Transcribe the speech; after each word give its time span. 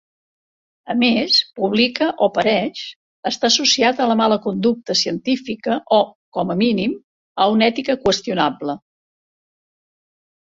A 0.91 0.93
més, 1.01 1.33
"publica 1.57 2.05
o 2.27 2.29
pereix" 2.37 2.79
està 3.31 3.51
associat 3.53 3.99
a 3.99 4.07
la 4.11 4.15
mala 4.23 4.39
conducta 4.45 4.95
científica 5.01 5.77
o, 5.97 5.99
com 6.37 6.53
a 6.53 6.57
mínim, 6.63 6.95
a 7.45 7.47
una 7.57 7.67
ètica 7.75 7.97
qüestionable. 8.07 8.77